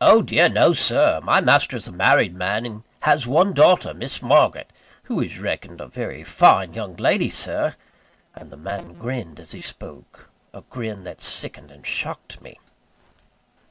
"Oh 0.00 0.22
dear 0.22 0.48
no, 0.48 0.72
Sir! 0.72 1.20
My 1.22 1.42
master 1.42 1.76
is 1.76 1.86
a 1.86 1.92
married 1.92 2.34
man, 2.34 2.64
and 2.64 2.84
has 3.02 3.26
one 3.26 3.52
daughter 3.52 3.92
Miss 3.92 4.22
Margaret 4.22 4.70
who 5.02 5.20
is 5.20 5.38
reckoned 5.38 5.78
a 5.78 5.86
very 5.86 6.24
fine 6.24 6.72
young 6.72 6.96
lady, 6.96 7.28
Sir!" 7.28 7.76
And 8.34 8.48
the 8.48 8.56
man 8.56 8.94
grinned 8.94 9.38
as 9.38 9.52
he 9.52 9.60
spoke 9.60 10.30
a 10.54 10.62
grin 10.62 11.04
that 11.04 11.20
sickened 11.20 11.70
and 11.70 11.86
shocked 11.86 12.40
me. 12.40 12.58